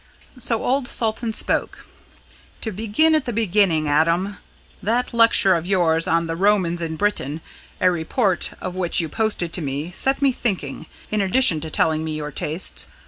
[0.39, 1.85] So old Salton spoke:
[2.61, 4.37] "To begin at the beginning, Adam.
[4.81, 7.39] That lecture of yours on 'The Romans in Britain,'
[7.79, 12.03] a report of which you posted to me, set me thinking in addition to telling
[12.03, 12.87] me your tastes.